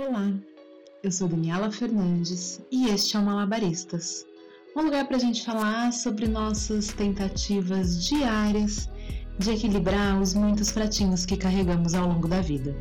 Olá, 0.00 0.32
eu 1.02 1.10
sou 1.10 1.26
Daniela 1.26 1.72
Fernandes 1.72 2.62
e 2.70 2.86
este 2.86 3.16
é 3.16 3.20
o 3.20 3.24
Malabaristas, 3.24 4.24
um 4.76 4.82
lugar 4.82 5.04
para 5.08 5.16
a 5.16 5.18
gente 5.18 5.44
falar 5.44 5.92
sobre 5.92 6.28
nossas 6.28 6.92
tentativas 6.92 8.04
diárias 8.06 8.88
de 9.40 9.50
equilibrar 9.50 10.22
os 10.22 10.34
muitos 10.34 10.70
pratinhos 10.70 11.26
que 11.26 11.36
carregamos 11.36 11.94
ao 11.94 12.06
longo 12.06 12.28
da 12.28 12.40
vida. 12.40 12.76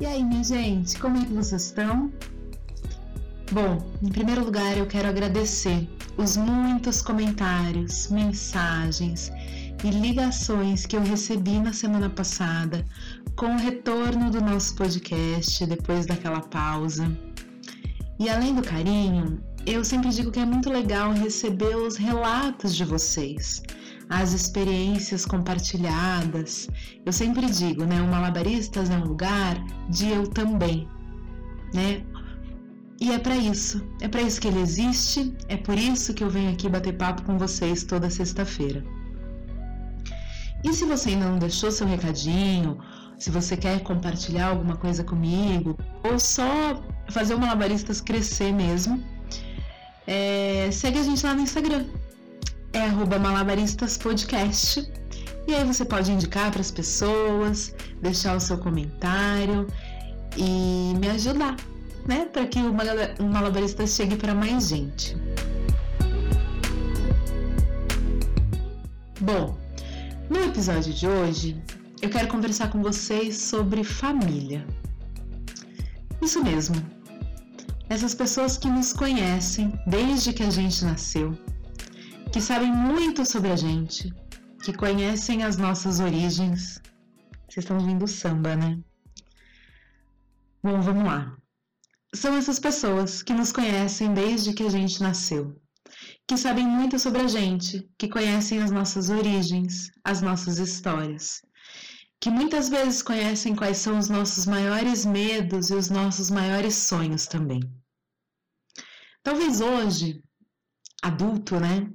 E 0.00 0.06
aí, 0.06 0.24
minha 0.24 0.42
gente, 0.42 0.98
como 0.98 1.16
é 1.16 1.24
que 1.24 1.32
vocês 1.32 1.66
estão? 1.66 2.12
Bom, 3.52 3.78
em 4.02 4.10
primeiro 4.10 4.44
lugar, 4.44 4.76
eu 4.76 4.86
quero 4.86 5.08
agradecer 5.08 5.88
os 6.16 6.36
muitos 6.36 7.00
comentários, 7.00 8.08
mensagens 8.10 9.30
e 9.84 9.90
ligações 9.90 10.86
que 10.86 10.96
eu 10.96 11.02
recebi 11.02 11.58
na 11.58 11.74
semana 11.74 12.08
passada 12.08 12.86
com 13.36 13.54
o 13.54 13.58
retorno 13.58 14.30
do 14.30 14.40
nosso 14.40 14.74
podcast 14.76 15.66
depois 15.66 16.06
daquela 16.06 16.40
pausa. 16.40 17.06
E 18.18 18.30
além 18.30 18.54
do 18.54 18.62
carinho, 18.62 19.38
eu 19.66 19.84
sempre 19.84 20.08
digo 20.08 20.30
que 20.30 20.40
é 20.40 20.46
muito 20.46 20.70
legal 20.70 21.12
receber 21.12 21.76
os 21.76 21.96
relatos 21.96 22.74
de 22.74 22.82
vocês, 22.82 23.62
as 24.08 24.32
experiências 24.32 25.26
compartilhadas. 25.26 26.66
Eu 27.04 27.12
sempre 27.12 27.44
digo, 27.50 27.84
né, 27.84 28.00
o 28.00 28.08
Malabaristas 28.08 28.88
é 28.88 28.96
um 28.96 29.04
lugar 29.04 29.62
de 29.90 30.08
eu 30.08 30.26
também, 30.26 30.88
né? 31.74 32.02
E 32.98 33.12
é 33.12 33.18
para 33.18 33.36
isso, 33.36 33.86
é 34.00 34.08
para 34.08 34.22
isso 34.22 34.40
que 34.40 34.48
ele 34.48 34.60
existe, 34.60 35.36
é 35.48 35.58
por 35.58 35.76
isso 35.76 36.14
que 36.14 36.24
eu 36.24 36.30
venho 36.30 36.52
aqui 36.52 36.70
bater 36.70 36.96
papo 36.96 37.22
com 37.24 37.36
vocês 37.36 37.84
toda 37.84 38.08
sexta-feira. 38.08 38.82
E 40.64 40.72
se 40.72 40.84
você 40.86 41.10
ainda 41.10 41.26
não 41.26 41.38
deixou 41.38 41.70
seu 41.70 41.86
recadinho, 41.86 42.78
se 43.18 43.30
você 43.30 43.56
quer 43.56 43.80
compartilhar 43.82 44.48
alguma 44.48 44.76
coisa 44.76 45.04
comigo, 45.04 45.78
ou 46.02 46.18
só 46.18 46.82
fazer 47.10 47.34
o 47.34 47.38
Malabaristas 47.38 48.00
crescer 48.00 48.50
mesmo, 48.50 49.04
é, 50.06 50.68
segue 50.72 50.98
a 50.98 51.02
gente 51.02 51.24
lá 51.24 51.34
no 51.34 51.42
Instagram. 51.42 51.84
É 52.72 52.80
arroba 52.80 53.18
malabaristaspodcast. 53.18 54.90
E 55.46 55.54
aí 55.54 55.64
você 55.64 55.84
pode 55.84 56.10
indicar 56.10 56.50
para 56.50 56.60
as 56.60 56.70
pessoas, 56.70 57.74
deixar 58.00 58.36
o 58.36 58.40
seu 58.40 58.58
comentário 58.58 59.66
e 60.36 60.94
me 60.98 61.08
ajudar, 61.10 61.56
né? 62.06 62.24
Para 62.32 62.46
que 62.46 62.58
o 62.58 63.24
Malabarista 63.24 63.86
chegue 63.86 64.16
para 64.16 64.34
mais 64.34 64.68
gente. 64.68 65.16
Bom, 69.20 69.56
no 70.28 70.40
episódio 70.40 70.92
de 70.92 71.06
hoje, 71.06 71.62
eu 72.00 72.08
quero 72.08 72.28
conversar 72.28 72.70
com 72.70 72.82
vocês 72.82 73.36
sobre 73.36 73.84
família. 73.84 74.66
Isso 76.22 76.42
mesmo. 76.42 76.76
Essas 77.88 78.14
pessoas 78.14 78.56
que 78.56 78.68
nos 78.68 78.92
conhecem 78.92 79.72
desde 79.86 80.32
que 80.32 80.42
a 80.42 80.50
gente 80.50 80.84
nasceu, 80.84 81.36
que 82.32 82.40
sabem 82.40 82.72
muito 82.72 83.24
sobre 83.26 83.50
a 83.50 83.56
gente, 83.56 84.12
que 84.62 84.72
conhecem 84.72 85.44
as 85.44 85.56
nossas 85.56 86.00
origens. 86.00 86.80
Vocês 87.48 87.64
estão 87.64 87.78
ouvindo 87.78 88.08
samba, 88.08 88.56
né? 88.56 88.78
Bom, 90.62 90.80
vamos 90.80 91.04
lá. 91.04 91.36
São 92.14 92.34
essas 92.36 92.58
pessoas 92.58 93.22
que 93.22 93.34
nos 93.34 93.52
conhecem 93.52 94.14
desde 94.14 94.54
que 94.54 94.62
a 94.62 94.70
gente 94.70 95.02
nasceu 95.02 95.60
que 96.26 96.36
sabem 96.36 96.66
muito 96.66 96.98
sobre 96.98 97.20
a 97.22 97.28
gente, 97.28 97.88
que 97.98 98.08
conhecem 98.08 98.62
as 98.62 98.70
nossas 98.70 99.10
origens, 99.10 99.90
as 100.02 100.22
nossas 100.22 100.58
histórias, 100.58 101.42
que 102.18 102.30
muitas 102.30 102.68
vezes 102.68 103.02
conhecem 103.02 103.54
quais 103.54 103.76
são 103.76 103.98
os 103.98 104.08
nossos 104.08 104.46
maiores 104.46 105.04
medos 105.04 105.68
e 105.68 105.74
os 105.74 105.90
nossos 105.90 106.30
maiores 106.30 106.74
sonhos 106.74 107.26
também. 107.26 107.60
Talvez 109.22 109.60
hoje, 109.60 110.22
adulto, 111.02 111.60
né? 111.60 111.90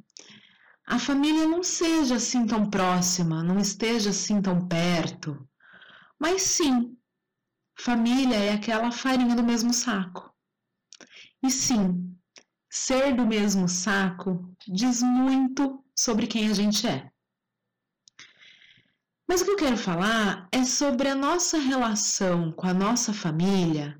A 0.86 1.00
família 1.00 1.48
não 1.48 1.64
seja 1.64 2.16
assim 2.16 2.46
tão 2.46 2.70
próxima, 2.70 3.44
não 3.44 3.59
esteja 3.59 4.12
assim 4.12 4.42
tão 4.42 4.68
perto, 4.68 5.48
mas 6.20 6.44
sim, 6.44 6.96
família 7.80 8.36
é 8.36 8.53
aquela 8.53 8.92
farinha 8.92 9.36
do 9.36 9.44
mesmo 9.44 9.74
saco. 9.74 10.32
E 11.42 11.50
sim, 11.50 12.19
ser 12.69 13.16
do 13.16 13.25
mesmo 13.25 13.68
saco 13.68 14.53
diz 14.68 15.02
muito 15.02 15.84
sobre 15.96 16.28
quem 16.28 16.50
a 16.50 16.53
gente 16.53 16.88
é. 16.88 17.12
Mas 19.28 19.41
o 19.41 19.46
que 19.46 19.52
eu 19.52 19.57
quero 19.57 19.78
falar 19.78 20.47
é 20.52 20.63
sobre 20.63 21.08
a 21.08 21.16
nossa 21.16 21.58
relação 21.58 22.52
com 22.52 22.68
a 22.68 22.74
nossa 22.74 23.13
família 23.13 24.00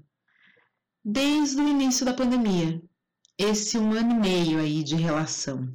desde 1.04 1.62
o 1.62 1.68
início 1.68 2.06
da 2.06 2.14
pandemia, 2.14 2.82
esse 3.38 3.78
um 3.78 3.94
ano 3.94 4.12
e 4.12 4.20
meio 4.20 4.60
aí 4.60 4.84
de 4.84 4.96
relação. 4.96 5.74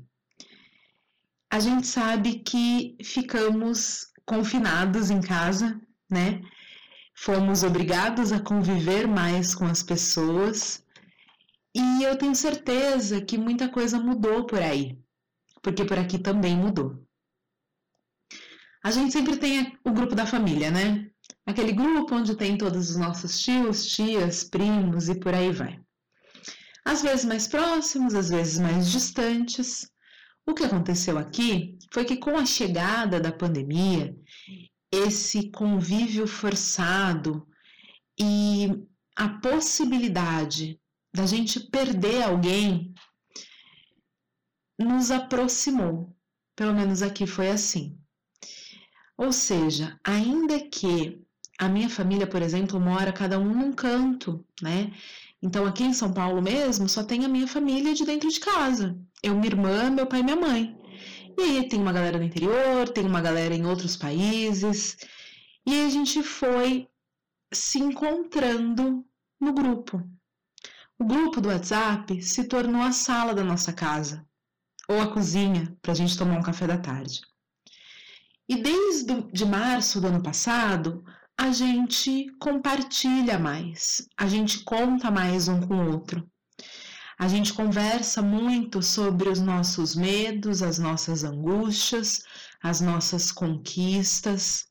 A 1.51 1.59
gente 1.59 1.87
sabe 1.87 2.41
que 2.41 2.97
ficamos 3.03 4.09
confinados 4.27 5.11
em 5.11 5.21
casa, 5.21 5.81
né? 6.11 6.43
Fomos 7.15 7.63
obrigados 7.63 8.33
a 8.33 8.41
conviver 8.41 9.07
mais 9.07 9.55
com 9.55 9.65
as 9.65 9.83
pessoas 9.83 10.84
e 11.75 12.05
eu 12.05 12.17
tenho 12.17 12.35
certeza 12.35 13.21
que 13.21 13.37
muita 13.37 13.69
coisa 13.69 13.99
mudou 13.99 14.47
por 14.47 14.61
aí, 14.61 14.97
porque 15.61 15.85
por 15.85 15.99
aqui 15.99 16.19
também 16.19 16.57
mudou. 16.57 17.05
A 18.83 18.91
gente 18.91 19.13
sempre 19.13 19.37
tem 19.37 19.77
o 19.85 19.91
grupo 19.91 20.15
da 20.15 20.27
família, 20.27 20.71
né? 20.71 21.11
Aquele 21.47 21.73
grupo 21.73 22.15
onde 22.15 22.37
tem 22.37 22.57
todos 22.57 22.91
os 22.91 22.97
nossos 22.97 23.41
tios, 23.41 23.87
tias, 23.87 24.45
primos 24.45 25.09
e 25.09 25.19
por 25.19 25.35
aí 25.35 25.51
vai. 25.51 25.81
Às 26.85 27.03
vezes 27.03 27.25
mais 27.25 27.49
próximos, 27.49 28.15
às 28.15 28.29
vezes 28.29 28.59
mais 28.59 28.93
distantes. 28.93 29.91
O 30.47 30.53
que 30.53 30.65
aconteceu 30.65 31.17
aqui 31.17 31.79
foi 31.93 32.05
que 32.05 32.19
com 32.19 32.37
a 32.37 32.45
chegada 32.45 33.19
da 33.19 33.33
pandemia, 33.33 34.15
esse 34.93 35.51
convívio 35.51 36.27
forçado 36.27 37.49
e 38.21 38.69
a 39.17 39.29
possibilidade 39.41 40.79
da 41.15 41.27
gente 41.27 41.61
perder 41.61 42.25
alguém, 42.25 42.93
nos 44.79 45.13
aproximou. 45.13 46.15
Pelo 46.57 46.75
menos 46.75 47.03
aqui 47.03 47.27
foi 47.27 47.51
assim. 47.51 47.97
Ou 49.17 49.33
seja, 49.33 49.99
ainda 50.05 50.59
que 50.69 51.23
a 51.59 51.69
minha 51.69 51.89
família, 51.89 52.27
por 52.27 52.43
exemplo, 52.43 52.81
mora 52.81 53.13
cada 53.13 53.39
um 53.39 53.55
num 53.55 53.73
canto, 53.73 54.45
né? 54.61 54.93
Então 55.41 55.65
aqui 55.67 55.85
em 55.85 55.93
São 55.93 56.13
Paulo 56.13 56.43
mesmo 56.43 56.89
só 56.89 57.05
tem 57.05 57.25
a 57.25 57.29
minha 57.29 57.47
família 57.47 57.95
de 57.95 58.05
dentro 58.05 58.29
de 58.29 58.41
casa. 58.41 58.99
Eu, 59.23 59.35
minha 59.35 59.47
irmã, 59.47 59.91
meu 59.91 60.07
pai 60.07 60.21
e 60.21 60.25
minha 60.25 60.37
mãe. 60.37 60.77
E 61.39 61.43
aí 61.43 61.69
tem 61.69 61.81
uma 61.81 61.93
galera 61.93 62.19
no 62.19 62.25
interior, 62.25 62.89
tem 62.89 63.07
uma 63.07 63.21
galera 63.21 63.55
em 63.55 63.67
outros 63.67 63.97
países. 63.97 64.97
E 65.65 65.85
a 65.85 65.89
gente 65.89 66.23
foi 66.23 66.89
se 67.53 67.79
encontrando 67.79 69.05
no 69.41 69.53
grupo. 69.53 70.03
O 70.97 71.05
grupo 71.05 71.41
do 71.41 71.49
WhatsApp 71.49 72.23
se 72.23 72.45
tornou 72.45 72.81
a 72.81 72.93
sala 72.93 73.35
da 73.35 73.43
nossa 73.43 73.73
casa, 73.73 74.25
ou 74.89 75.01
a 75.01 75.13
cozinha, 75.13 75.77
para 75.83 75.91
a 75.91 75.95
gente 75.95 76.17
tomar 76.17 76.39
um 76.39 76.43
café 76.43 76.69
da 76.69 76.79
tarde. 76.79 77.21
E 78.49 78.63
desde 78.63 79.23
de 79.33 79.45
março 79.45 80.01
do 80.01 80.07
ano 80.07 80.23
passado, 80.23 81.05
a 81.37 81.51
gente 81.51 82.31
compartilha 82.39 83.41
mais, 83.41 84.09
a 84.17 84.29
gente 84.29 84.63
conta 84.63 85.11
mais 85.11 85.49
um 85.49 85.61
com 85.67 85.75
o 85.75 85.93
outro. 85.93 86.31
A 87.19 87.27
gente 87.27 87.53
conversa 87.53 88.23
muito 88.23 88.81
sobre 88.81 89.29
os 89.29 89.41
nossos 89.41 89.97
medos, 89.97 90.63
as 90.63 90.79
nossas 90.79 91.25
angústias, 91.25 92.23
as 92.63 92.81
nossas 92.81 93.33
conquistas. 93.33 94.69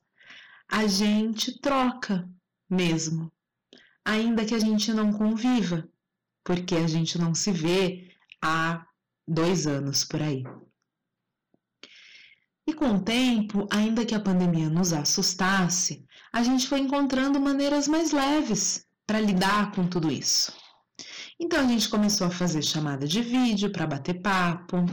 A 0.69 0.87
gente 0.87 1.59
troca 1.59 2.29
mesmo, 2.69 3.29
ainda 4.05 4.45
que 4.45 4.55
a 4.55 4.59
gente 4.59 4.93
não 4.93 5.11
conviva 5.11 5.85
porque 6.43 6.75
a 6.75 6.87
gente 6.87 7.17
não 7.17 7.33
se 7.33 7.51
vê 7.51 8.11
há 8.41 8.85
dois 9.27 9.65
anos 9.65 10.03
por 10.03 10.21
aí. 10.21 10.43
E 12.65 12.73
com 12.73 12.95
o 12.95 13.03
tempo, 13.03 13.67
ainda 13.69 14.05
que 14.05 14.15
a 14.15 14.19
pandemia 14.19 14.69
nos 14.69 14.93
assustasse, 14.93 16.05
a 16.31 16.43
gente 16.43 16.67
foi 16.67 16.79
encontrando 16.79 17.39
maneiras 17.39 17.87
mais 17.87 18.11
leves 18.11 18.85
para 19.05 19.19
lidar 19.19 19.71
com 19.71 19.87
tudo 19.87 20.11
isso. 20.11 20.53
Então 21.39 21.59
a 21.59 21.67
gente 21.67 21.89
começou 21.89 22.27
a 22.27 22.31
fazer 22.31 22.61
chamada 22.61 23.05
de 23.05 23.21
vídeo 23.21 23.71
para 23.71 23.87
bater 23.87 24.21
papo, 24.21 24.85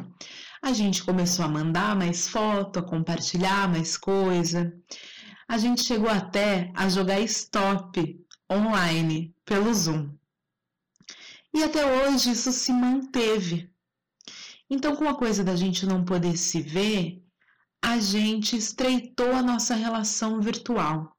a 0.63 0.73
gente 0.73 1.05
começou 1.05 1.45
a 1.45 1.49
mandar 1.49 1.97
mais 1.97 2.29
foto, 2.29 2.81
a 2.81 2.83
compartilhar 2.83 3.69
mais 3.69 3.97
coisa. 3.97 4.73
A 5.49 5.57
gente 5.57 5.83
chegou 5.83 6.11
até 6.11 6.71
a 6.75 6.89
jogar 6.89 7.21
stop 7.21 8.21
online 8.51 9.35
pelo 9.45 9.73
Zoom. 9.73 10.11
E 11.55 11.63
até 11.63 11.85
hoje 11.85 12.31
isso 12.31 12.53
se 12.53 12.73
manteve. 12.73 13.71
Então, 14.69 14.95
com 14.95 15.09
a 15.09 15.17
coisa 15.17 15.43
da 15.43 15.57
gente 15.57 15.85
não 15.85 16.05
poder 16.05 16.37
se 16.37 16.63
ver, 16.63 17.23
a 17.83 17.99
gente 17.99 18.57
estreitou 18.57 19.33
a 19.33 19.43
nossa 19.43 19.75
relação 19.75 20.41
virtual. 20.41 21.17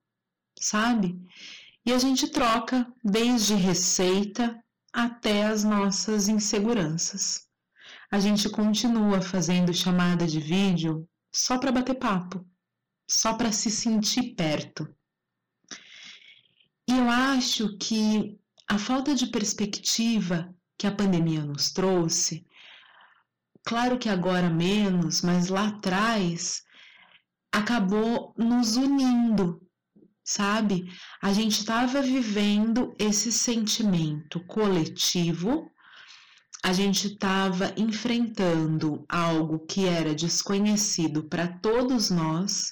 sabe? 0.60 1.20
E 1.86 1.92
a 1.92 1.98
gente 1.98 2.28
troca 2.28 2.92
desde 3.04 3.56
receita 3.56 4.64
até 4.94 5.48
as 5.48 5.64
nossas 5.64 6.28
inseguranças. 6.28 7.48
A 8.12 8.20
gente 8.20 8.50
continua 8.50 9.22
fazendo 9.22 9.74
chamada 9.74 10.28
de 10.28 10.40
vídeo 10.40 11.08
só 11.34 11.58
para 11.58 11.72
bater 11.72 11.96
papo, 11.96 12.46
só 13.10 13.34
para 13.34 13.52
se 13.52 13.72
sentir 13.72 14.36
perto. 14.36 14.88
E 16.88 16.92
eu 16.92 17.10
acho 17.10 17.78
que 17.78 18.38
a 18.72 18.78
falta 18.78 19.14
de 19.14 19.28
perspectiva 19.28 20.56
que 20.78 20.88
a 20.88 20.96
pandemia 20.96 21.44
nos 21.44 21.74
trouxe, 21.74 22.48
claro 23.66 24.00
que 24.00 24.08
agora 24.08 24.50
menos, 24.50 25.22
mas 25.22 25.50
lá 25.50 25.68
atrás, 25.68 26.64
acabou 27.52 28.34
nos 28.38 28.78
unindo, 28.78 29.62
sabe? 30.24 30.90
A 31.22 31.34
gente 31.34 31.60
estava 31.60 32.02
vivendo 32.02 32.96
esse 32.98 33.30
sentimento 33.30 34.40
coletivo, 34.46 35.70
a 36.64 36.72
gente 36.72 37.08
estava 37.08 37.74
enfrentando 37.76 39.04
algo 39.10 39.66
que 39.66 39.86
era 39.86 40.16
desconhecido 40.16 41.28
para 41.28 41.60
todos 41.60 42.10
nós, 42.10 42.72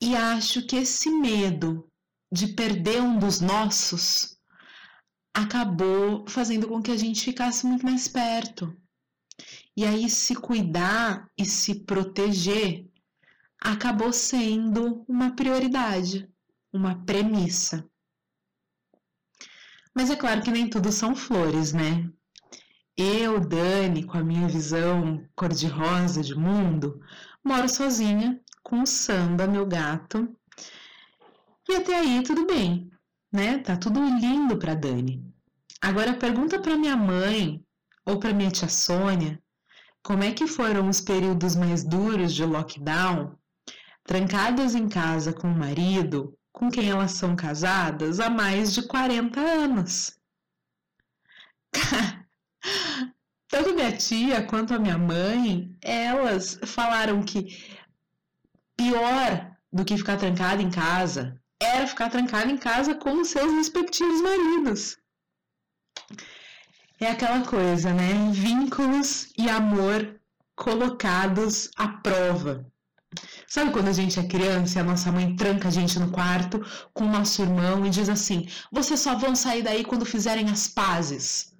e 0.00 0.14
acho 0.14 0.64
que 0.64 0.76
esse 0.76 1.10
medo 1.10 1.91
de 2.32 2.48
perder 2.48 3.02
um 3.02 3.18
dos 3.18 3.42
nossos 3.42 4.38
acabou 5.34 6.26
fazendo 6.26 6.66
com 6.66 6.82
que 6.82 6.90
a 6.90 6.96
gente 6.96 7.24
ficasse 7.24 7.66
muito 7.66 7.84
mais 7.84 8.08
perto. 8.08 8.74
E 9.76 9.84
aí, 9.84 10.08
se 10.08 10.34
cuidar 10.34 11.30
e 11.36 11.44
se 11.44 11.84
proteger 11.84 12.86
acabou 13.60 14.12
sendo 14.12 15.04
uma 15.06 15.36
prioridade, 15.36 16.28
uma 16.72 17.04
premissa. 17.04 17.86
Mas 19.94 20.10
é 20.10 20.16
claro 20.16 20.42
que 20.42 20.50
nem 20.50 20.68
tudo 20.68 20.90
são 20.90 21.14
flores, 21.14 21.72
né? 21.72 22.10
Eu, 22.96 23.40
Dani, 23.40 24.04
com 24.04 24.16
a 24.18 24.24
minha 24.24 24.48
visão 24.48 25.26
cor-de-rosa 25.34 26.22
de 26.22 26.34
mundo, 26.34 26.98
moro 27.44 27.68
sozinha 27.68 28.40
com 28.62 28.82
o 28.82 28.86
Samba, 28.86 29.46
meu 29.46 29.66
gato, 29.66 30.34
e 31.68 31.76
até 31.76 31.98
aí 31.98 32.22
tudo 32.22 32.46
bem, 32.46 32.90
né? 33.32 33.58
Tá 33.58 33.76
tudo 33.76 34.00
lindo 34.00 34.56
para 34.56 34.74
Dani. 34.74 35.24
Agora 35.80 36.14
pergunta 36.14 36.60
para 36.60 36.76
minha 36.76 36.96
mãe 36.96 37.64
ou 38.04 38.18
para 38.18 38.32
minha 38.32 38.50
tia 38.50 38.68
Sônia 38.68 39.42
como 40.02 40.24
é 40.24 40.32
que 40.32 40.46
foram 40.46 40.88
os 40.88 41.00
períodos 41.00 41.54
mais 41.54 41.84
duros 41.84 42.34
de 42.34 42.44
lockdown, 42.44 43.36
trancadas 44.04 44.74
em 44.74 44.88
casa 44.88 45.32
com 45.32 45.48
o 45.48 45.56
marido, 45.56 46.36
com 46.52 46.70
quem 46.70 46.90
elas 46.90 47.12
são 47.12 47.36
casadas 47.36 48.18
há 48.18 48.28
mais 48.28 48.74
de 48.74 48.82
40 48.82 49.40
anos. 49.40 50.18
Tanto 53.48 53.74
minha 53.74 53.96
tia 53.96 54.44
quanto 54.44 54.74
a 54.74 54.78
minha 54.78 54.98
mãe, 54.98 55.76
elas 55.80 56.58
falaram 56.64 57.22
que 57.22 57.56
pior 58.76 59.56
do 59.72 59.84
que 59.84 59.96
ficar 59.96 60.16
trancada 60.16 60.62
em 60.62 60.70
casa 60.70 61.41
era 61.62 61.86
ficar 61.86 62.10
trancada 62.10 62.50
em 62.50 62.56
casa 62.56 62.94
com 62.94 63.20
os 63.20 63.28
seus 63.28 63.52
respectivos 63.52 64.20
maridos. 64.20 64.98
É 67.00 67.10
aquela 67.10 67.44
coisa, 67.44 67.92
né? 67.92 68.30
Vínculos 68.32 69.32
e 69.36 69.48
amor 69.48 70.20
colocados 70.54 71.70
à 71.76 71.88
prova. 71.88 72.64
Sabe 73.46 73.72
quando 73.72 73.88
a 73.88 73.92
gente 73.92 74.18
é 74.18 74.26
criança 74.26 74.78
e 74.78 74.80
a 74.80 74.84
nossa 74.84 75.12
mãe 75.12 75.36
tranca 75.36 75.68
a 75.68 75.70
gente 75.70 75.98
no 75.98 76.10
quarto 76.10 76.64
com 76.94 77.04
o 77.04 77.10
nosso 77.10 77.42
irmão 77.42 77.84
e 77.84 77.90
diz 77.90 78.08
assim: 78.08 78.46
vocês 78.70 79.00
só 79.00 79.14
vão 79.14 79.34
sair 79.34 79.62
daí 79.62 79.84
quando 79.84 80.06
fizerem 80.06 80.48
as 80.48 80.68
pazes? 80.68 81.52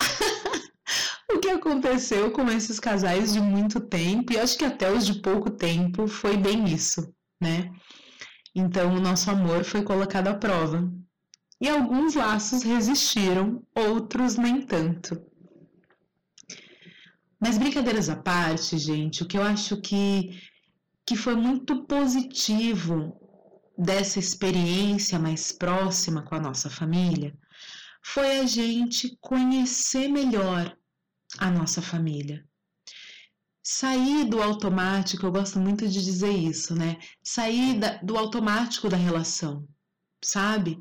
o 1.30 1.38
que 1.38 1.50
aconteceu 1.50 2.30
com 2.30 2.48
esses 2.48 2.80
casais 2.80 3.32
de 3.32 3.40
muito 3.40 3.80
tempo, 3.80 4.32
e 4.32 4.38
acho 4.38 4.56
que 4.56 4.64
até 4.64 4.90
os 4.90 5.04
de 5.04 5.14
pouco 5.20 5.50
tempo, 5.50 6.06
foi 6.06 6.36
bem 6.36 6.64
isso, 6.64 7.12
né? 7.42 7.70
Então, 8.58 8.96
o 8.96 9.00
nosso 9.00 9.30
amor 9.30 9.62
foi 9.62 9.84
colocado 9.84 10.26
à 10.26 10.34
prova. 10.34 10.92
E 11.60 11.68
alguns 11.68 12.16
laços 12.16 12.64
resistiram, 12.64 13.62
outros 13.72 14.36
nem 14.36 14.62
tanto. 14.62 15.22
Mas 17.38 17.56
brincadeiras 17.56 18.08
à 18.08 18.16
parte, 18.16 18.76
gente, 18.76 19.22
o 19.22 19.26
que 19.26 19.38
eu 19.38 19.42
acho 19.42 19.80
que, 19.80 20.42
que 21.06 21.14
foi 21.14 21.36
muito 21.36 21.84
positivo 21.84 23.16
dessa 23.78 24.18
experiência 24.18 25.20
mais 25.20 25.52
próxima 25.52 26.22
com 26.22 26.34
a 26.34 26.40
nossa 26.40 26.68
família 26.68 27.38
foi 28.02 28.40
a 28.40 28.44
gente 28.44 29.16
conhecer 29.20 30.08
melhor 30.08 30.76
a 31.38 31.48
nossa 31.48 31.80
família 31.80 32.47
sair 33.70 34.24
do 34.24 34.42
automático, 34.42 35.26
eu 35.26 35.30
gosto 35.30 35.60
muito 35.60 35.86
de 35.86 36.02
dizer 36.02 36.32
isso, 36.32 36.74
né? 36.74 36.96
Sair 37.22 37.78
da, 37.78 37.98
do 37.98 38.16
automático 38.16 38.88
da 38.88 38.96
relação, 38.96 39.68
sabe? 40.24 40.80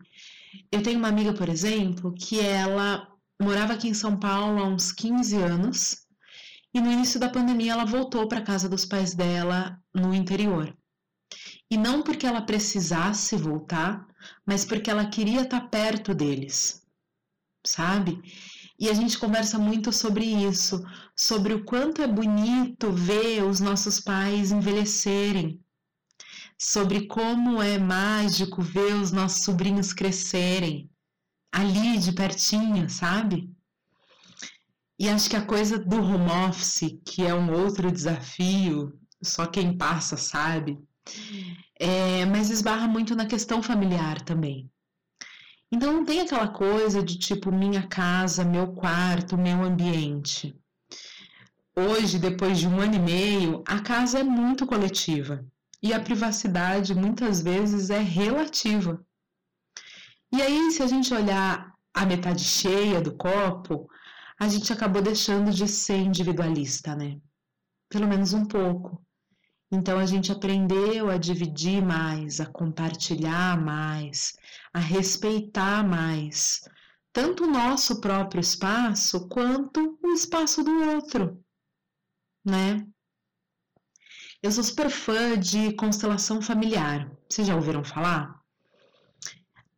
Eu 0.71 0.81
tenho 0.81 0.97
uma 0.97 1.09
amiga, 1.09 1.33
por 1.33 1.49
exemplo, 1.49 2.13
que 2.13 2.39
ela 2.39 3.05
morava 3.41 3.73
aqui 3.73 3.89
em 3.89 3.93
São 3.93 4.17
Paulo 4.17 4.63
há 4.63 4.65
uns 4.65 4.93
15 4.93 5.35
anos 5.35 6.07
e 6.73 6.79
no 6.79 6.89
início 6.89 7.19
da 7.19 7.27
pandemia 7.27 7.73
ela 7.73 7.83
voltou 7.83 8.25
para 8.25 8.41
casa 8.41 8.69
dos 8.69 8.85
pais 8.85 9.13
dela 9.13 9.77
no 9.93 10.13
interior. 10.13 10.73
E 11.69 11.75
não 11.75 12.01
porque 12.01 12.25
ela 12.25 12.41
precisasse 12.41 13.35
voltar, 13.35 14.07
mas 14.45 14.63
porque 14.63 14.89
ela 14.89 15.09
queria 15.09 15.41
estar 15.41 15.59
tá 15.59 15.67
perto 15.67 16.15
deles, 16.15 16.81
sabe? 17.65 18.21
E 18.79 18.89
a 18.89 18.93
gente 18.93 19.17
conversa 19.17 19.57
muito 19.57 19.91
sobre 19.91 20.23
isso, 20.23 20.83
sobre 21.15 21.53
o 21.53 21.63
quanto 21.63 22.01
é 22.01 22.07
bonito 22.07 22.91
ver 22.91 23.43
os 23.43 23.59
nossos 23.59 23.99
pais 23.99 24.51
envelhecerem, 24.51 25.59
sobre 26.59 27.07
como 27.07 27.61
é 27.61 27.79
mágico 27.79 28.61
ver 28.61 28.93
os 28.93 29.11
nossos 29.11 29.43
sobrinhos 29.43 29.93
crescerem, 29.93 30.89
ali 31.51 31.97
de 31.97 32.11
pertinho, 32.11 32.87
sabe? 32.87 33.51
E 34.99 35.09
acho 35.09 35.29
que 35.29 35.35
a 35.35 35.45
coisa 35.45 35.77
do 35.77 35.97
home 35.97 36.29
office, 36.47 36.99
que 37.05 37.23
é 37.23 37.33
um 37.33 37.51
outro 37.53 37.91
desafio, 37.91 38.99
só 39.23 39.45
quem 39.45 39.77
passa 39.77 40.17
sabe, 40.17 40.79
é, 41.79 42.25
mas 42.25 42.49
esbarra 42.49 42.87
muito 42.87 43.15
na 43.15 43.25
questão 43.25 43.61
familiar 43.61 44.21
também. 44.21 44.69
Então 45.71 45.91
não 45.91 46.05
tem 46.05 46.21
aquela 46.21 46.47
coisa 46.47 47.03
de 47.03 47.17
tipo 47.17 47.51
minha 47.51 47.85
casa, 47.87 48.45
meu 48.45 48.73
quarto, 48.73 49.37
meu 49.37 49.63
ambiente. 49.63 50.55
Hoje, 51.75 52.17
depois 52.17 52.57
de 52.57 52.67
um 52.67 52.79
ano 52.79 52.95
e 52.95 52.99
meio, 52.99 53.63
a 53.67 53.79
casa 53.81 54.19
é 54.19 54.23
muito 54.23 54.65
coletiva 54.65 55.45
e 55.81 55.93
a 55.93 55.99
privacidade 55.99 56.95
muitas 56.95 57.41
vezes 57.41 57.89
é 57.89 57.99
relativa. 57.99 59.05
E 60.31 60.41
aí, 60.41 60.71
se 60.71 60.81
a 60.81 60.87
gente 60.87 61.13
olhar 61.13 61.73
a 61.93 62.05
metade 62.05 62.43
cheia 62.43 63.01
do 63.01 63.15
copo, 63.15 63.87
a 64.39 64.47
gente 64.47 64.71
acabou 64.71 65.01
deixando 65.01 65.51
de 65.51 65.67
ser 65.67 65.97
individualista, 65.97 66.95
né? 66.95 67.19
Pelo 67.89 68.07
menos 68.07 68.33
um 68.33 68.45
pouco. 68.45 69.01
Então 69.71 69.99
a 69.99 70.05
gente 70.05 70.31
aprendeu 70.31 71.09
a 71.09 71.17
dividir 71.17 71.81
mais, 71.81 72.39
a 72.39 72.45
compartilhar 72.45 73.59
mais, 73.61 74.37
a 74.73 74.79
respeitar 74.79 75.85
mais, 75.85 76.61
tanto 77.11 77.43
o 77.43 77.51
nosso 77.51 77.99
próprio 77.99 78.39
espaço 78.39 79.27
quanto 79.27 79.99
o 80.01 80.13
espaço 80.13 80.63
do 80.63 80.71
outro, 80.91 81.43
né? 82.45 82.87
Eu 84.41 84.51
sou 84.51 84.63
super 84.63 84.89
fã 84.89 85.37
de 85.37 85.73
constelação 85.73 86.41
familiar. 86.41 87.11
Vocês 87.27 87.47
já 87.47 87.55
ouviram 87.55 87.83
falar? 87.83 88.39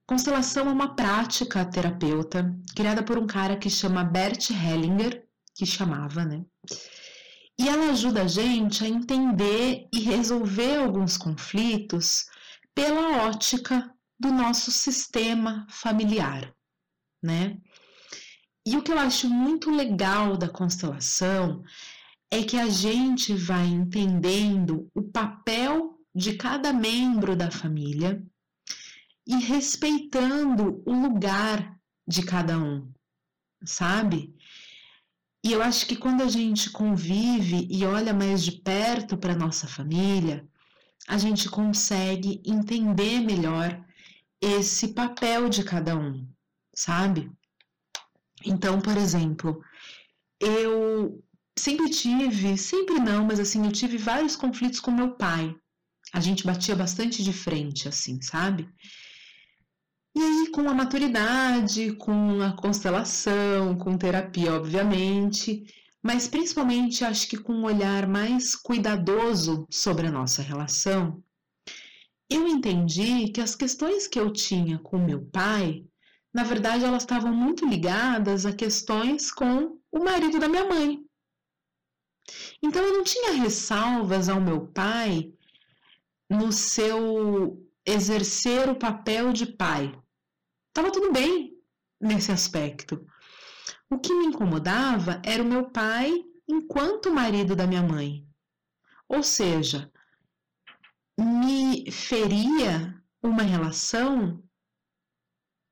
Constelação 0.05 0.67
é 0.67 0.72
uma 0.72 0.96
prática 0.96 1.65
terapeuta 1.65 2.53
criada 2.75 3.01
por 3.01 3.17
um 3.17 3.25
cara 3.25 3.58
que 3.58 3.69
chama 3.69 4.03
Bert 4.03 4.50
Hellinger, 4.50 5.25
que 5.55 5.65
chamava, 5.65 6.25
né? 6.25 6.43
E 7.59 7.67
ela 7.67 7.91
ajuda 7.91 8.23
a 8.23 8.27
gente 8.27 8.85
a 8.85 8.87
entender 8.87 9.85
e 9.93 9.99
resolver 9.99 10.77
alguns 10.77 11.17
conflitos 11.17 12.25
pela 12.73 13.25
ótica 13.27 13.93
do 14.17 14.31
nosso 14.31 14.71
sistema 14.71 15.67
familiar, 15.69 16.55
né? 17.21 17.57
E 18.65 18.77
o 18.77 18.81
que 18.81 18.93
eu 18.93 18.97
acho 18.97 19.29
muito 19.29 19.69
legal 19.69 20.37
da 20.37 20.47
constelação 20.47 21.61
é 22.31 22.43
que 22.43 22.55
a 22.55 22.69
gente 22.69 23.33
vai 23.33 23.65
entendendo 23.65 24.89
o 24.95 25.03
papel 25.03 25.99
de 26.15 26.37
cada 26.37 26.71
membro 26.71 27.35
da 27.35 27.51
família 27.51 28.23
e 29.27 29.35
respeitando 29.35 30.81
o 30.85 30.93
lugar 30.93 31.77
de 32.07 32.23
cada 32.23 32.57
um, 32.57 32.89
sabe? 33.65 34.33
E 35.43 35.53
eu 35.53 35.62
acho 35.62 35.86
que 35.86 35.96
quando 35.96 36.22
a 36.22 36.27
gente 36.27 36.69
convive 36.69 37.67
e 37.69 37.86
olha 37.86 38.13
mais 38.13 38.43
de 38.43 38.51
perto 38.51 39.17
para 39.17 39.36
nossa 39.36 39.67
família, 39.67 40.46
a 41.08 41.17
gente 41.17 41.50
consegue 41.50 42.41
entender 42.46 43.19
melhor 43.22 43.84
esse 44.41 44.89
papel 44.89 45.50
de 45.50 45.63
cada 45.63 45.98
um, 45.98 46.27
sabe? 46.75 47.31
Então, 48.46 48.81
por 48.81 48.98
exemplo, 48.98 49.63
eu 50.39 51.24
sempre 51.58 51.89
tive, 51.89 52.58
sempre 52.58 53.00
não, 53.00 53.25
mas 53.25 53.39
assim, 53.39 53.65
eu 53.65 53.72
tive 53.72 53.98
vários 53.98 54.36
conflitos 54.36 54.79
com 54.79 54.91
meu 54.91 55.15
pai. 55.15 55.55
A 56.13 56.19
gente 56.19 56.46
batia 56.46 56.75
bastante 56.75 57.24
de 57.24 57.34
frente, 57.34 57.88
assim, 57.88 58.22
sabe? 58.22 58.69
E 60.15 60.21
aí, 60.21 60.51
com 60.51 60.67
a 60.67 60.73
maturidade, 60.73 61.93
com 61.93 62.41
a 62.41 62.51
constelação, 62.53 63.77
com 63.77 63.97
terapia, 63.97 64.53
obviamente, 64.53 65.63
mas 66.01 66.27
principalmente 66.27 67.03
acho 67.03 67.27
que 67.27 67.37
com 67.37 67.53
um 67.53 67.65
olhar 67.65 68.07
mais 68.07 68.55
cuidadoso 68.55 69.67
sobre 69.69 70.07
a 70.07 70.11
nossa 70.11 70.41
relação, 70.41 71.23
eu 72.29 72.47
entendi 72.47 73.29
que 73.29 73.41
as 73.41 73.55
questões 73.55 74.07
que 74.07 74.19
eu 74.19 74.31
tinha 74.31 74.77
com 74.79 74.97
meu 74.97 75.25
pai, 75.25 75.85
na 76.33 76.43
verdade, 76.43 76.85
elas 76.85 77.03
estavam 77.03 77.33
muito 77.33 77.65
ligadas 77.67 78.45
a 78.45 78.53
questões 78.53 79.31
com 79.31 79.79
o 79.91 79.99
marido 80.03 80.39
da 80.39 80.47
minha 80.47 80.65
mãe. 80.65 81.03
Então 82.61 82.83
eu 82.83 82.93
não 82.93 83.03
tinha 83.03 83.33
ressalvas 83.33 84.29
ao 84.29 84.39
meu 84.39 84.67
pai 84.67 85.33
no 86.29 86.51
seu 86.51 87.67
exercer 87.86 88.69
o 88.69 88.75
papel 88.75 89.33
de 89.33 89.45
pai. 89.45 89.91
Tava 90.74 90.91
tudo 90.91 91.12
bem 91.12 91.57
nesse 92.00 92.31
aspecto. 92.31 93.05
O 93.89 93.98
que 93.98 94.13
me 94.13 94.25
incomodava 94.25 95.21
era 95.25 95.41
o 95.41 95.45
meu 95.45 95.69
pai 95.71 96.24
enquanto 96.48 97.12
marido 97.12 97.55
da 97.55 97.67
minha 97.67 97.83
mãe. 97.83 98.27
Ou 99.07 99.24
seja, 99.24 99.91
me 101.17 101.91
feria 101.91 103.03
uma 103.21 103.43
relação 103.43 104.43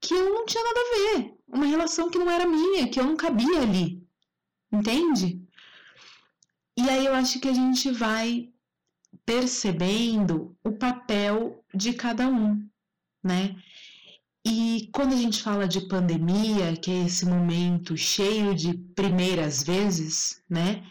que 0.02 0.14
eu 0.14 0.34
não 0.34 0.46
tinha 0.46 0.64
nada 0.64 0.80
a 0.80 0.94
ver, 0.94 1.38
uma 1.48 1.66
relação 1.66 2.10
que 2.10 2.18
não 2.18 2.30
era 2.30 2.48
minha, 2.48 2.90
que 2.90 3.00
eu 3.00 3.06
não 3.06 3.16
cabia 3.16 3.62
ali. 3.62 4.06
Entende? 4.72 5.48
E 6.78 6.90
aí 6.90 7.06
eu 7.06 7.14
acho 7.14 7.40
que 7.40 7.48
a 7.48 7.54
gente 7.54 7.92
vai 7.92 8.52
percebendo 9.26 10.58
o 10.64 10.72
papel 10.74 11.57
de 11.74 11.94
cada 11.94 12.28
um, 12.28 12.68
né? 13.24 13.56
E 14.46 14.90
quando 14.94 15.14
a 15.14 15.18
gente 15.18 15.44
fala 15.44 15.68
de 15.68 15.88
pandemia, 15.88 16.78
que 16.78 16.90
é 16.90 17.06
esse 17.06 17.26
momento 17.26 17.98
cheio 17.98 18.56
de 18.56 18.78
primeiras 18.96 19.62
vezes, 19.62 20.42
né? 20.50 20.86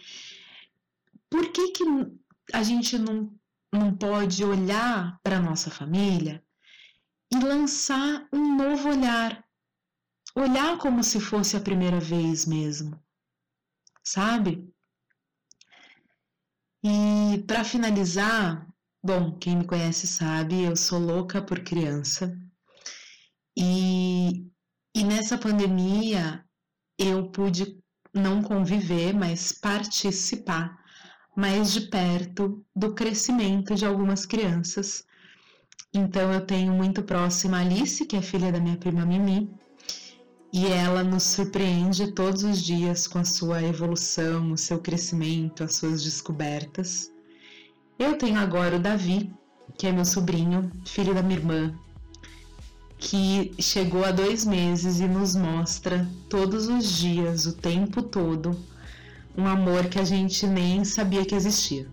Por 1.30 1.50
que, 1.50 1.73
que 1.73 1.85
a 2.52 2.62
gente 2.62 2.99
não, 2.99 3.35
não 3.73 3.97
pode 3.97 4.45
olhar 4.45 5.18
para 5.23 5.40
nossa 5.40 5.71
família 5.71 6.45
e 7.33 7.38
lançar 7.38 8.28
um 8.33 8.56
novo 8.56 8.90
olhar? 8.90 9.42
Olhar 10.35 10.76
como 10.76 11.02
se 11.02 11.18
fosse 11.18 11.56
a 11.56 11.61
primeira 11.61 11.99
vez 11.99 12.45
mesmo, 12.45 13.02
sabe? 14.04 14.71
E 16.85 17.42
para 17.47 17.64
finalizar, 17.64 18.68
bom, 19.06 19.30
quem 19.38 19.58
me 19.58 19.64
conhece 19.64 20.04
sabe, 20.04 20.64
eu 20.64 20.75
sou 20.75 20.98
louca 20.98 21.40
por 21.40 21.60
criança 21.60 22.36
e, 23.56 24.50
e 24.94 25.04
nessa 25.04 25.38
pandemia 25.38 26.44
eu 26.98 27.30
pude 27.30 27.78
não 28.12 28.42
conviver, 28.42 29.14
mas 29.14 29.52
participar 29.52 30.76
mais 31.36 31.72
de 31.72 31.82
perto 31.82 32.66
do 32.75 32.94
crescimento 32.94 33.76
de 33.76 33.86
algumas 33.86 34.26
crianças. 34.26 35.04
Então 35.94 36.32
eu 36.32 36.44
tenho 36.44 36.72
muito 36.72 37.00
próxima 37.02 37.58
a 37.58 37.60
Alice, 37.60 38.04
que 38.06 38.16
é 38.16 38.22
filha 38.22 38.50
da 38.50 38.58
minha 38.58 38.76
prima 38.76 39.06
Mimi, 39.06 39.48
e 40.52 40.66
ela 40.66 41.04
nos 41.04 41.22
surpreende 41.22 42.12
todos 42.12 42.42
os 42.42 42.60
dias 42.60 43.06
com 43.06 43.20
a 43.20 43.25
sua 43.25 43.62
evolução, 43.62 44.50
o 44.50 44.58
seu 44.58 44.80
crescimento, 44.80 45.62
as 45.62 45.76
suas 45.76 46.02
descobertas. 46.02 47.12
Eu 47.98 48.18
tenho 48.18 48.38
agora 48.38 48.76
o 48.76 48.78
Davi, 48.78 49.32
que 49.78 49.86
é 49.86 49.92
meu 49.92 50.04
sobrinho, 50.04 50.70
filho 50.84 51.14
da 51.14 51.22
minha 51.22 51.38
irmã, 51.38 51.74
que 52.98 53.54
chegou 53.58 54.04
há 54.04 54.10
dois 54.10 54.44
meses 54.44 55.00
e 55.00 55.08
nos 55.08 55.34
mostra 55.34 56.06
todos 56.28 56.68
os 56.68 56.98
dias, 56.98 57.46
o 57.46 57.54
tempo 57.54 58.02
todo, 58.02 58.54
um 59.34 59.46
amor 59.46 59.86
que 59.86 59.98
a 59.98 60.04
gente 60.04 60.46
nem 60.46 60.84
sabia 60.84 61.24
que 61.24 61.34
existia, 61.34 61.88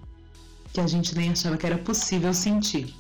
que 0.74 0.82
a 0.82 0.88
gente 0.88 1.16
nem 1.16 1.30
achava 1.32 1.56
que 1.56 1.66
era 1.66 1.78
possível 1.78 2.34
sentir. 2.34 2.94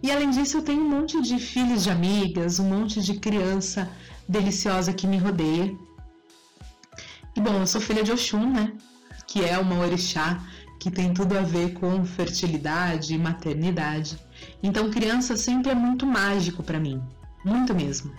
E 0.00 0.12
além 0.12 0.30
disso, 0.30 0.58
eu 0.58 0.62
tenho 0.62 0.82
um 0.82 0.88
monte 0.88 1.20
de 1.20 1.40
filhos 1.40 1.82
de 1.82 1.90
amigas, 1.90 2.60
um 2.60 2.68
monte 2.68 3.02
de 3.02 3.14
criança 3.14 3.90
deliciosa 4.28 4.92
que 4.92 5.06
me 5.08 5.18
rodeia. 5.18 5.76
E 7.34 7.40
bom, 7.40 7.54
eu 7.58 7.66
sou 7.66 7.80
filha 7.80 8.04
de 8.04 8.12
Oxum, 8.12 8.52
né? 8.52 8.72
Que 9.26 9.44
é 9.44 9.58
uma 9.58 9.80
orixá 9.80 10.40
que 10.78 10.90
tem 10.90 11.12
tudo 11.12 11.36
a 11.36 11.42
ver 11.42 11.74
com 11.74 12.04
fertilidade 12.04 13.14
e 13.14 13.18
maternidade. 13.18 14.18
Então, 14.62 14.90
criança 14.90 15.36
sempre 15.36 15.70
é 15.70 15.74
muito 15.74 16.06
mágico 16.06 16.62
para 16.62 16.78
mim, 16.78 17.02
muito 17.44 17.74
mesmo. 17.74 18.12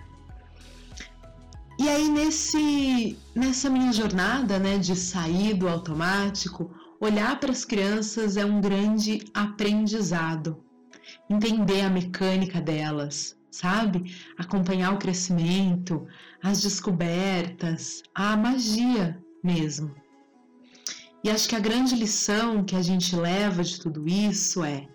E 1.79 1.87
aí 1.87 2.09
nesse 2.09 3.17
nessa 3.33 3.69
minha 3.69 3.93
jornada, 3.93 4.59
né, 4.59 4.77
de 4.77 4.93
sair 4.97 5.53
do 5.53 5.69
automático, 5.69 6.69
olhar 6.99 7.39
para 7.39 7.51
as 7.51 7.63
crianças 7.63 8.35
é 8.35 8.43
um 8.45 8.59
grande 8.59 9.23
aprendizado. 9.33 10.61
Entender 11.29 11.81
a 11.81 11.89
mecânica 11.89 12.59
delas, 12.59 13.37
sabe? 13.49 14.13
Acompanhar 14.37 14.93
o 14.93 14.97
crescimento, 14.97 16.05
as 16.43 16.61
descobertas, 16.61 18.03
a 18.13 18.35
magia 18.35 19.17
mesmo. 19.41 19.95
E 21.23 21.29
acho 21.29 21.49
que 21.49 21.55
a 21.55 21.59
grande 21.59 21.95
lição 21.95 22.63
que 22.63 22.75
a 22.75 22.81
gente 22.81 23.15
leva 23.15 23.63
de 23.63 23.79
tudo 23.79 24.07
isso 24.07 24.63
é: 24.63 24.87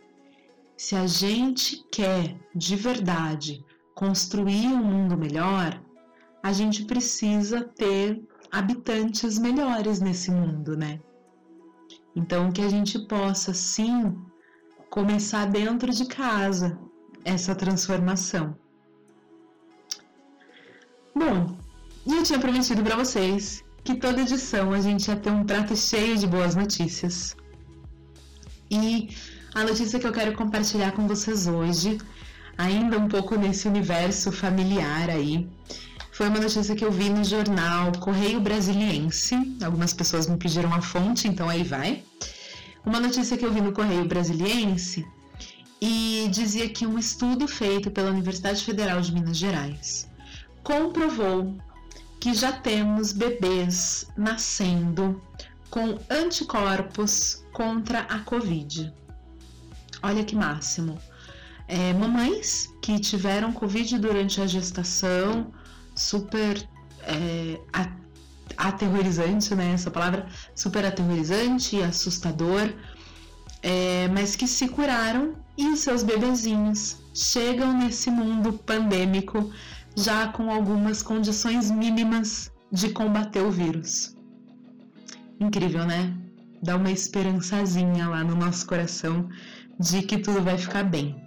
se 0.76 0.96
a 0.96 1.06
gente 1.06 1.84
quer 1.90 2.36
de 2.54 2.76
verdade 2.76 3.64
construir 3.94 4.66
um 4.66 4.82
mundo 4.82 5.16
melhor, 5.16 5.80
a 6.42 6.52
gente 6.52 6.84
precisa 6.84 7.62
ter 7.62 8.22
habitantes 8.50 9.38
melhores 9.38 10.00
nesse 10.00 10.30
mundo, 10.30 10.76
né? 10.76 11.00
Então, 12.16 12.52
que 12.52 12.62
a 12.62 12.68
gente 12.68 12.98
possa 13.06 13.52
sim 13.52 14.16
começar 14.88 15.46
dentro 15.46 15.90
de 15.90 16.06
casa 16.06 16.78
essa 17.24 17.54
transformação. 17.54 18.56
Bom, 21.14 21.56
e 22.06 22.14
eu 22.14 22.22
tinha 22.22 22.38
prometido 22.38 22.82
para 22.82 22.96
vocês 22.96 23.64
que 23.84 23.94
toda 23.94 24.22
edição 24.22 24.72
a 24.72 24.80
gente 24.80 25.08
ia 25.08 25.16
ter 25.16 25.30
um 25.30 25.44
prato 25.44 25.76
cheio 25.76 26.16
de 26.16 26.26
boas 26.26 26.54
notícias. 26.54 27.36
E 28.70 29.14
a 29.54 29.62
notícia 29.62 30.00
que 30.00 30.06
eu 30.06 30.12
quero 30.12 30.32
compartilhar 30.32 30.92
com 30.92 31.06
vocês 31.06 31.46
hoje, 31.46 31.98
ainda 32.56 32.98
um 32.98 33.08
pouco 33.08 33.36
nesse 33.36 33.68
universo 33.68 34.32
familiar 34.32 35.10
aí, 35.10 35.46
foi 36.12 36.28
uma 36.28 36.40
notícia 36.40 36.74
que 36.74 36.84
eu 36.84 36.90
vi 36.90 37.10
no 37.10 37.22
jornal 37.22 37.92
Correio 38.00 38.40
Brasiliense. 38.40 39.34
Algumas 39.62 39.92
pessoas 39.92 40.26
me 40.26 40.38
pediram 40.38 40.72
a 40.72 40.80
fonte, 40.80 41.28
então 41.28 41.48
aí 41.48 41.62
vai. 41.62 42.02
Uma 42.86 43.00
notícia 43.00 43.36
que 43.36 43.44
eu 43.44 43.52
vi 43.52 43.60
no 43.60 43.72
Correio 43.72 44.06
Brasiliense 44.06 45.06
e 45.80 46.26
dizia 46.30 46.68
que 46.68 46.86
um 46.86 46.98
estudo 46.98 47.46
feito 47.46 47.90
pela 47.90 48.10
Universidade 48.10 48.64
Federal 48.64 49.00
de 49.00 49.12
Minas 49.12 49.36
Gerais 49.36 50.08
comprovou 50.62 51.54
que 52.24 52.32
já 52.32 52.50
temos 52.50 53.12
bebês 53.12 54.06
nascendo 54.16 55.22
com 55.68 55.98
anticorpos 56.08 57.44
contra 57.52 58.00
a 58.00 58.20
Covid. 58.20 58.90
Olha 60.02 60.24
que 60.24 60.34
máximo. 60.34 60.98
É, 61.68 61.92
mamães 61.92 62.72
que 62.80 62.98
tiveram 62.98 63.52
Covid 63.52 63.98
durante 63.98 64.40
a 64.40 64.46
gestação, 64.46 65.52
super 65.94 66.66
é, 67.02 67.60
aterrorizante, 68.56 69.54
né? 69.54 69.74
Essa 69.74 69.90
palavra 69.90 70.26
super 70.54 70.86
aterrorizante 70.86 71.76
e 71.76 71.82
assustador, 71.82 72.72
é, 73.62 74.08
mas 74.08 74.34
que 74.34 74.48
se 74.48 74.66
curaram 74.68 75.34
e 75.58 75.66
os 75.68 75.80
seus 75.80 76.02
bebezinhos 76.02 76.96
chegam 77.12 77.76
nesse 77.76 78.10
mundo 78.10 78.54
pandêmico 78.54 79.52
já 79.96 80.28
com 80.28 80.50
algumas 80.50 81.02
condições 81.02 81.70
mínimas 81.70 82.50
de 82.72 82.90
combater 82.90 83.40
o 83.40 83.50
vírus. 83.50 84.16
Incrível, 85.40 85.86
né? 85.86 86.16
Dá 86.62 86.76
uma 86.76 86.90
esperançazinha 86.90 88.08
lá 88.08 88.24
no 88.24 88.34
nosso 88.34 88.66
coração 88.66 89.28
de 89.78 90.02
que 90.02 90.18
tudo 90.18 90.42
vai 90.42 90.58
ficar 90.58 90.82
bem. 90.84 91.22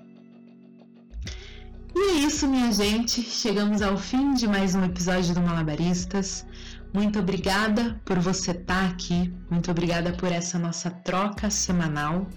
E 1.95 1.99
é 1.99 2.13
isso, 2.25 2.47
minha 2.47 2.71
gente. 2.71 3.21
Chegamos 3.21 3.81
ao 3.81 3.97
fim 3.97 4.33
de 4.33 4.47
mais 4.47 4.75
um 4.75 4.83
episódio 4.83 5.33
do 5.33 5.41
Malabaristas. 5.41 6.45
Muito 6.93 7.19
obrigada 7.19 7.99
por 8.05 8.19
você 8.19 8.51
estar 8.51 8.89
aqui. 8.89 9.33
Muito 9.49 9.71
obrigada 9.71 10.11
por 10.13 10.31
essa 10.31 10.59
nossa 10.59 10.89
troca 10.89 11.49
semanal. 11.49 12.27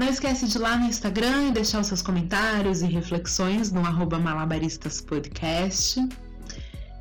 Não 0.00 0.08
esquece 0.08 0.46
de 0.46 0.56
ir 0.56 0.60
lá 0.60 0.78
no 0.78 0.86
Instagram 0.86 1.48
e 1.48 1.52
deixar 1.52 1.78
os 1.78 1.88
seus 1.88 2.00
comentários 2.00 2.80
e 2.80 2.86
reflexões 2.86 3.70
no 3.70 3.82
malabaristaspodcast. 3.82 6.08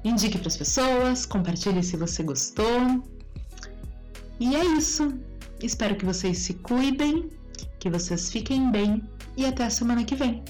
Indique 0.04 0.38
para 0.38 0.50
as 0.50 0.58
pessoas, 0.58 1.26
compartilhe 1.26 1.82
se 1.82 1.96
você 1.96 2.22
gostou. 2.24 3.02
E 4.38 4.54
é 4.54 4.66
isso. 4.76 5.18
Espero 5.64 5.96
que 5.96 6.04
vocês 6.04 6.40
se 6.40 6.56
cuidem, 6.56 7.30
que 7.80 7.90
vocês 7.90 8.30
fiquem 8.30 8.70
bem 8.70 9.02
e 9.38 9.46
até 9.46 9.64
a 9.64 9.70
semana 9.70 10.04
que 10.04 10.16
vem. 10.16 10.44